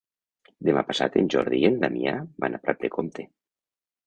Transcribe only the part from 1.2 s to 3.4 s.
en Jordi i en Damià van a Prat de Comte.